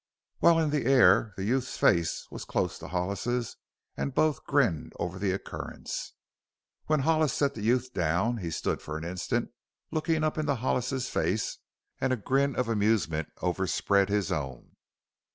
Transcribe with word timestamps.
While 0.39 0.57
in 0.57 0.71
the 0.71 0.87
air 0.87 1.31
the 1.37 1.43
youth's 1.43 1.77
face 1.77 2.25
was 2.31 2.43
close 2.43 2.79
to 2.79 2.87
Hollis's 2.87 3.57
and 3.95 4.15
both 4.15 4.43
grinned 4.45 4.93
over 4.97 5.19
the 5.19 5.31
occurrence. 5.31 6.13
When 6.87 7.01
Hollis 7.01 7.33
set 7.33 7.53
the 7.53 7.61
youth 7.61 7.93
down 7.93 8.37
he 8.37 8.49
stood 8.49 8.81
for 8.81 8.97
an 8.97 9.03
instant, 9.03 9.51
looking 9.91 10.23
up 10.23 10.39
into 10.39 10.55
Hollis's 10.55 11.07
face 11.07 11.59
and 11.99 12.11
a 12.11 12.17
grin 12.17 12.55
of 12.55 12.67
amusement 12.67 13.29
overspread 13.43 14.09
his 14.09 14.31
own. 14.31 14.75